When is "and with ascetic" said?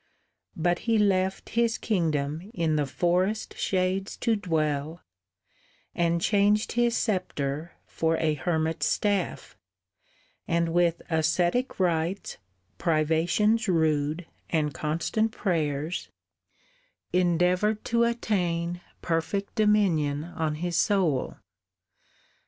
10.47-11.79